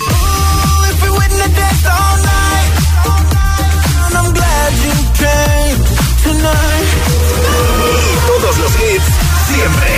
Todos 8.26 8.59
los 8.59 8.72
hits. 8.74 9.05
Siempre. 9.47 9.91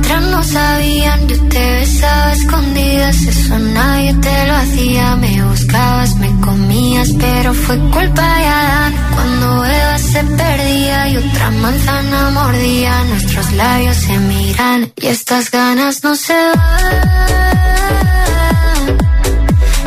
Otras 0.00 0.22
no 0.22 0.42
sabían. 0.42 1.28
Yo 1.28 1.36
te 1.48 1.72
besaba 1.80 2.32
escondidas, 2.32 3.16
eso 3.22 3.58
nadie 3.58 4.14
te 4.14 4.46
lo 4.46 4.54
hacía. 4.54 5.16
Me 5.16 5.42
buscabas, 5.44 6.16
me 6.16 6.30
comías, 6.40 7.08
pero 7.18 7.54
fue 7.54 7.78
culpa 7.90 8.22
de 8.22 8.46
Adán 8.46 8.99
cuando 9.30 9.64
Eva 9.64 9.98
se 9.98 10.24
perdía 10.24 11.08
y 11.08 11.16
otra 11.16 11.50
manzana 11.50 12.30
mordía, 12.30 13.04
nuestros 13.04 13.52
labios 13.52 13.96
se 13.96 14.18
miran 14.18 14.92
y 14.96 15.06
estas 15.06 15.50
ganas 15.50 16.02
no 16.02 16.16
se 16.16 16.34
van. 16.34 16.56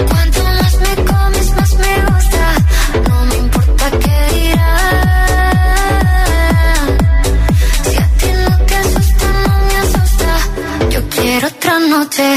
Cuanto 0.07 0.43
más 0.43 0.73
me 0.83 0.95
comes, 1.11 1.51
más 1.55 1.73
me 1.75 2.05
gusta, 2.05 2.55
no 3.09 3.25
me 3.25 3.35
importa 3.35 3.91
qué 4.03 4.17
dirán. 4.33 5.07
Si 7.83 7.95
a 7.97 8.07
ti 8.19 8.29
no 8.43 8.57
te 8.65 8.75
asusta, 8.75 9.25
no 9.45 9.53
me 9.67 9.75
asusta, 9.83 10.31
yo 10.89 10.99
quiero 11.09 11.47
otra 11.47 11.79
noche 11.79 12.32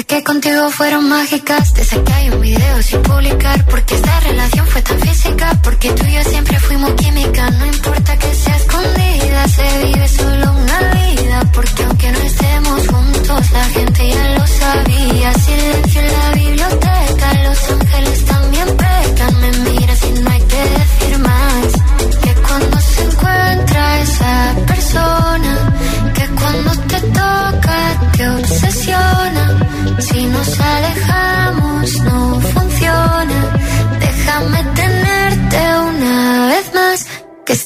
Desde 0.00 0.16
que 0.16 0.24
contigo 0.24 0.70
fueron 0.70 1.10
mágicas, 1.10 1.74
desde 1.74 2.02
que 2.02 2.12
hay 2.14 2.30
un 2.30 2.40
video 2.40 2.82
sin 2.82 3.02
publicar, 3.02 3.66
porque 3.66 3.96
esta 3.96 4.20
relación 4.20 4.66
fue 4.66 4.80
tan 4.80 4.98
física, 4.98 5.60
porque 5.62 5.92
tú 5.92 6.06
y 6.06 6.14
yo 6.14 6.24
siempre 6.24 6.58
fuimos 6.58 6.92
química, 6.92 7.50
no 7.50 7.66
importa 7.66 8.16
que 8.16 8.34
sea 8.34 8.56
escondida, 8.56 9.48
se 9.48 9.84
vive 9.84 10.08
solo 10.08 10.52
una 10.52 10.78
vida, 10.94 11.42
porque 11.52 11.82
aunque 11.82 12.12
no 12.12 12.18
estemos 12.18 12.88
juntos, 12.88 13.50
la 13.50 13.64
gente 13.66 14.08
ya 14.08 14.38
lo 14.38 14.46
sabía, 14.46 15.34
silencio 15.34 16.00
en 16.00 16.12
la 16.12 16.19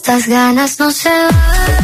estas 0.04 0.28
ganas 0.28 0.78
no 0.78 0.90
se 0.90 1.08
van. 1.08 1.83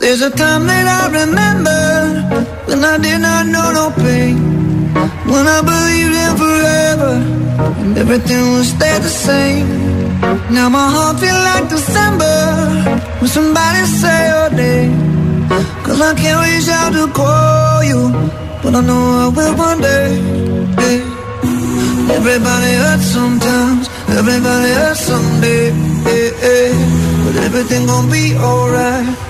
There's 0.00 0.22
a 0.22 0.30
time 0.30 0.66
that 0.66 0.86
I 0.88 1.02
remember 1.20 1.80
when 2.68 2.80
I 2.82 2.96
did 2.98 3.20
not 3.20 3.44
know 3.52 3.68
no 3.78 3.86
pain. 4.02 4.36
When 5.32 5.44
I 5.56 5.60
believed 5.60 6.16
in 6.24 6.32
forever 6.42 7.12
and 7.80 7.98
everything 7.98 8.42
would 8.52 8.64
stay 8.64 8.96
the 8.98 9.12
same. 9.28 9.68
Now 10.56 10.68
my 10.68 10.86
heart 10.94 11.20
feels 11.20 11.42
like 11.50 11.68
December 11.68 12.36
when 13.20 13.28
somebody 13.28 13.82
say 14.00 14.20
your 14.32 14.50
name. 14.62 14.96
Cause 15.84 16.00
I 16.00 16.14
can't 16.14 16.40
reach 16.48 16.68
out 16.80 16.92
to 16.96 17.04
call 17.12 17.84
you, 17.84 18.00
but 18.62 18.74
I 18.74 18.80
know 18.80 19.02
I 19.24 19.28
will 19.36 19.54
one 19.68 19.80
day. 19.82 20.08
yeah. 20.80 22.16
Everybody 22.18 22.72
hurts 22.82 23.06
sometimes, 23.18 23.88
everybody 24.18 24.70
hurts 24.80 25.00
someday. 25.00 25.66
yeah, 26.08 26.32
yeah. 26.40 27.22
But 27.24 27.36
everything 27.46 27.86
gon' 27.86 28.10
be 28.10 28.34
alright. 28.36 29.29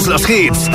Todos 0.00 0.08
los, 0.08 0.30
hits. 0.30 0.70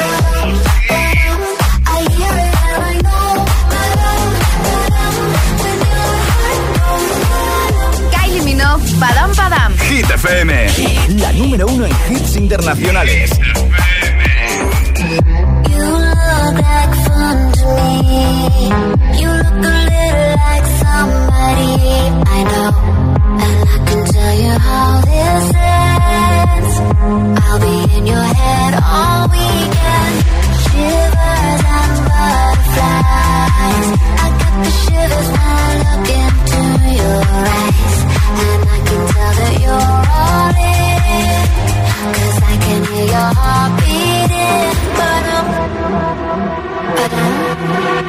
Kylie 8.12 8.42
Minogue, 8.44 8.84
Padam 9.00 9.34
Padam. 9.36 9.78
Hit 9.80 10.12
FM, 10.12 10.68
la 11.18 11.32
número 11.34 11.66
uno 11.66 11.86
en 11.86 11.92
hits 12.12 12.36
internacionales. 12.36 13.32
You 24.96 25.55
I'll 26.64 27.60
be 27.60 27.76
in 27.98 28.06
your 28.08 28.24
head 28.24 28.74
all 28.82 29.28
weekend. 29.28 30.16
Shivers 30.64 31.62
and 31.80 31.96
butterflies. 32.08 33.90
I 34.16 34.28
the 34.64 34.72
shivers 34.84 35.28
when 35.36 35.52
I 35.52 35.74
look 35.84 36.08
into 36.24 36.62
your 37.02 37.20
eyes. 37.44 37.96
And 38.46 38.62
I 38.70 38.80
can 38.88 39.02
tell 39.14 39.34
that 39.40 39.56
you're 39.64 40.00
all 40.22 40.56
in. 40.56 41.44
Cause 42.16 42.38
I 42.44 42.56
can 42.64 42.82
hear 42.86 43.08
your 43.16 43.32
heart 43.40 43.72
beating. 43.82 44.76
Ba-dum. 44.98 45.46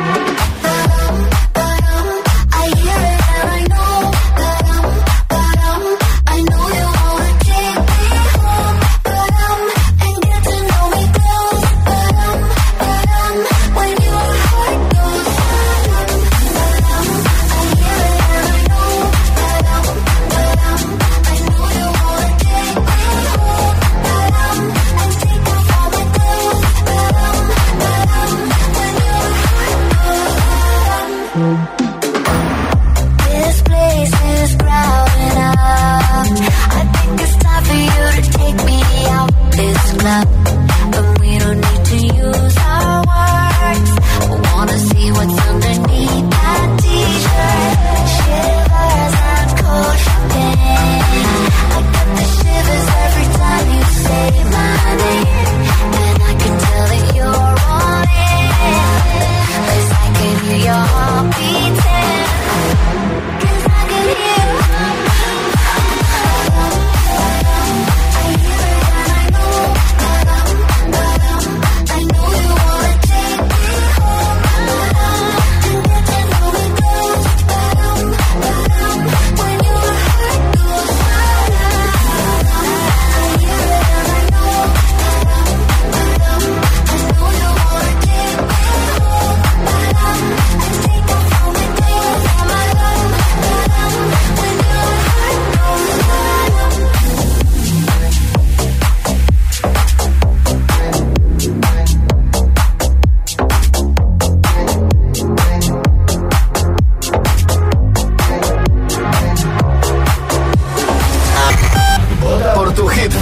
I 0.08 0.25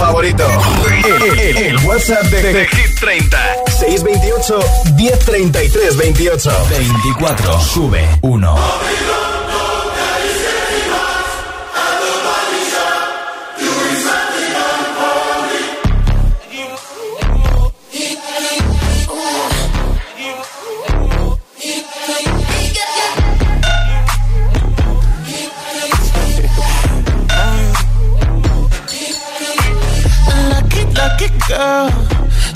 favorito. 0.05 0.47
El, 1.03 1.39
el- 1.39 1.57
el 1.57 1.77
WhatsApp 1.85 2.23
de, 2.25 2.53
de 2.53 2.67
Hit 2.67 2.99
30. 2.99 3.37
628 3.67 4.59
1033 4.95 5.97
28. 5.97 6.51
24. 6.69 7.59
Sube 7.61 8.07
1. 8.21 8.55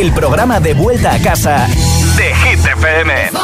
el 0.00 0.12
programa 0.12 0.60
de 0.60 0.72
vuelta 0.72 1.12
a 1.12 1.18
casa 1.18 1.66
de 2.16 2.34
Hit 2.34 2.64
FM. 2.64 3.39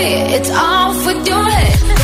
it, 0.00 0.40
it's 0.40 0.50
all 0.50 0.94
for 0.94 1.12
your 1.12 1.42
head. 1.42 1.99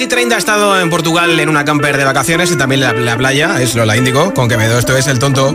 Hit 0.00 0.08
30 0.08 0.34
ha 0.34 0.38
estado 0.38 0.80
en 0.80 0.88
Portugal 0.88 1.38
en 1.38 1.50
una 1.50 1.66
camper 1.66 1.98
de 1.98 2.04
vacaciones 2.04 2.50
y 2.50 2.56
también 2.56 2.80
la, 2.80 2.94
la 2.94 3.18
playa, 3.18 3.60
es 3.60 3.74
Lola 3.74 3.98
Índigo, 3.98 4.32
con 4.32 4.48
que 4.48 4.56
me 4.56 4.66
doy 4.66 4.78
esto 4.78 4.96
es 4.96 5.06
el 5.08 5.18
tonto. 5.18 5.54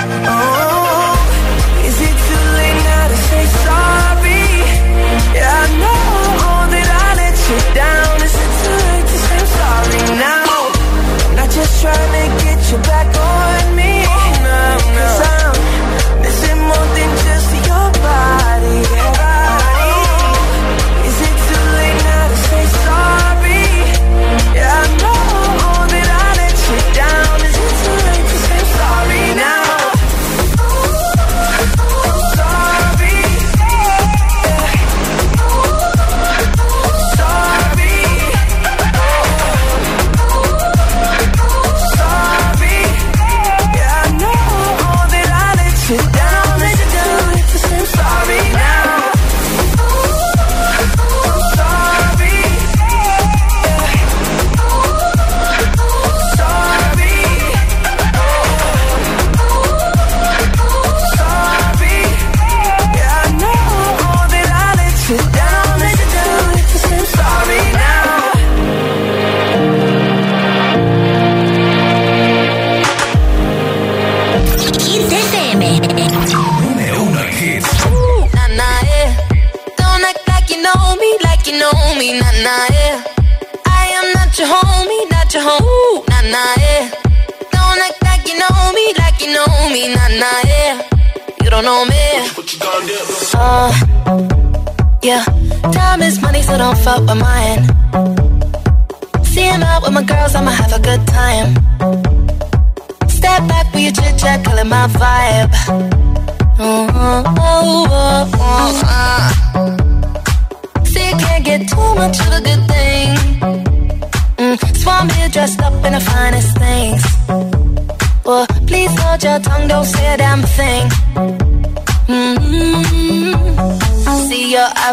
Yeah, 5.33 5.47
I 5.47 5.67
know 5.81 6.71
that 6.73 6.87
I 6.91 7.07
let 7.21 7.37
you 7.49 7.59
down. 7.73 8.15
Is 8.27 8.35
it 8.35 8.51
too 8.61 8.77
late 8.87 9.07
to 9.11 9.17
say 9.25 9.37
I'm 9.39 9.49
sorry 9.59 10.01
now? 10.19 10.61
I'm 11.41 11.49
just 11.49 11.73
trying 11.81 12.11
to 12.17 12.25
get 12.43 12.59
you 12.71 12.77
back 12.83 13.09
on 13.15 13.75
me. 13.75 13.91
Oh, 14.07 14.31
no, 14.43 14.61
no. 14.95 15.40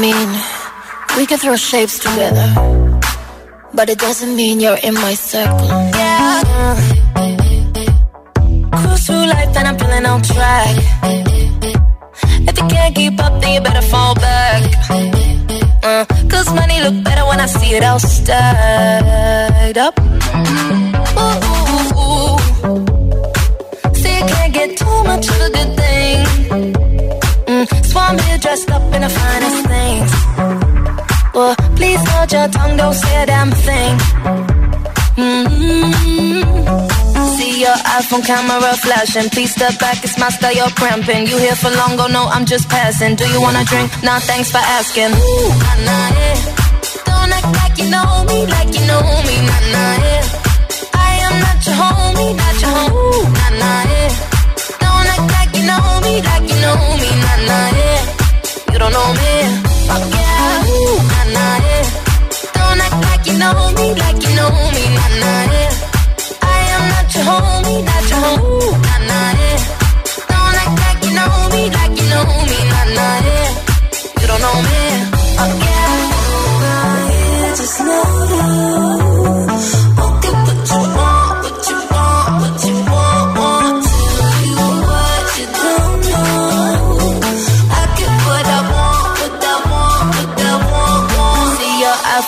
Mean, 0.00 0.28
we 1.16 1.26
can 1.26 1.38
throw 1.38 1.56
shapes 1.56 1.98
together, 1.98 2.48
but 3.74 3.88
it 3.88 3.98
doesn't 3.98 4.36
mean 4.36 4.60
you're 4.60 4.78
in 4.82 4.94
my 4.94 5.14
circle. 5.14 5.66
Yeah. 5.66 6.76
Cruise 8.72 9.06
through 9.06 9.26
life 9.26 9.56
and 9.56 9.68
I'm 9.68 9.78
feeling 9.78 10.06
on 10.06 10.22
track. 10.22 10.76
If 12.48 12.56
you 12.58 12.68
can't 12.68 12.94
keep 12.94 13.18
up, 13.18 13.40
then 13.40 13.54
you 13.54 13.60
better 13.60 13.82
fall 13.82 14.14
back. 14.14 14.62
Uh, 15.82 16.04
Cause 16.28 16.52
money 16.54 16.80
look 16.80 17.02
better 17.02 17.24
when 17.26 17.40
I 17.40 17.46
see 17.46 17.74
it 17.74 17.82
all 17.82 17.98
stacked 17.98 19.78
up. 19.78 19.98
Ooh. 21.18 22.38
See, 23.94 24.14
you 24.18 24.24
can't 24.32 24.52
get 24.54 24.76
too 24.76 25.04
much 25.04 25.28
of 25.28 25.40
a 25.40 25.50
good 25.50 25.76
thing. 25.76 26.77
I'm 27.96 28.18
here 28.18 28.38
dressed 28.38 28.70
up 28.70 28.82
in 28.94 29.02
the 29.02 29.08
finest 29.08 29.66
things. 29.66 30.10
Well, 31.34 31.54
please 31.76 32.00
hold 32.10 32.32
your 32.32 32.48
tongue, 32.48 32.76
don't 32.76 32.94
say 32.94 33.22
a 33.22 33.26
damn 33.26 33.50
thing. 33.50 33.98
Mm-hmm. 35.18 36.42
See 37.36 37.60
your 37.60 37.76
iPhone 37.98 38.24
camera 38.26 38.74
flashing. 38.76 39.30
Please 39.30 39.52
step 39.52 39.78
back, 39.78 40.02
it's 40.04 40.18
my 40.18 40.28
style, 40.30 40.54
you're 40.54 40.70
cramping. 40.70 41.26
You 41.26 41.38
here 41.38 41.54
for 41.54 41.70
long, 41.70 41.98
oh 42.00 42.08
no, 42.08 42.26
I'm 42.26 42.44
just 42.46 42.68
passing. 42.68 43.14
Do 43.16 43.24
you 43.28 43.40
wanna 43.40 43.64
drink? 43.64 43.90
Nah, 44.02 44.18
thanks 44.20 44.50
for 44.50 44.58
asking. 44.58 45.12
Ooh, 45.12 45.48
nah, 45.64 45.74
nah, 45.86 46.08
yeah. 46.18 46.36
Don't 47.06 47.32
act 47.32 47.50
like 47.60 47.78
you 47.78 47.90
know 47.90 48.24
me, 48.28 48.46
like 48.46 48.70
you 48.74 48.84
know 48.86 49.02
me, 49.26 49.36
nah, 49.48 49.60
nah, 49.74 49.94
yeah. 50.06 50.24
I 50.94 51.10
am 51.26 51.34
not 51.44 51.58
your 51.66 51.76
homie, 51.76 52.34
not 52.36 52.56
your 52.62 52.70
homie, 52.74 53.26
nah, 53.38 53.50
nah, 53.62 53.82
yeah. 53.92 54.10
Don't 54.82 55.06
act 55.14 55.26
like 55.38 55.47
know 55.68 55.84
me, 56.04 56.14
like 56.28 56.46
you 56.50 56.58
know 56.64 56.76
me, 57.02 57.10
nah, 57.22 57.38
nah, 57.48 57.68
yeah. 57.78 58.00
You 58.72 58.78
don't 58.82 58.92
know 58.96 59.08
me, 59.20 59.32
oh 59.94 60.02
yeah, 60.16 60.70
Ooh, 60.72 60.96
nah, 61.10 61.24
nah, 61.36 61.56
yeah. 61.66 61.84
Don't 62.56 62.80
act 62.86 62.98
like 63.08 63.24
you 63.28 63.36
know 63.42 63.56
me, 63.76 63.86
like 64.02 64.20
you 64.24 64.32
know 64.38 64.50
me, 64.74 64.84
nah, 64.96 65.10
nah, 65.22 65.42
yeah. 65.54 65.72
I 66.42 66.58
am 66.74 66.84
not 66.92 67.06
your 67.14 67.24
homie, 67.28 67.78
not 67.88 68.04
your 68.10 68.20
homie, 68.24 68.72
nah, 68.86 68.98
nah, 69.10 69.30
yeah. 69.40 69.58
Don't 70.30 70.56
act 70.62 70.76
like 70.84 71.00
you 71.06 71.12
know 71.18 71.32
me, 71.54 71.62
like 71.78 71.94
you 72.00 72.06
know 72.12 72.26
me, 72.50 72.58
nah, 72.72 72.86
nah, 72.96 73.26
yeah. 73.28 73.48
You 74.20 74.26
don't 74.30 74.42
know 74.44 74.58
me, 74.68 74.80
oh 75.42 75.52
yeah. 75.64 75.96
Just 77.58 77.78
know 77.80 78.04
you. 78.32 79.47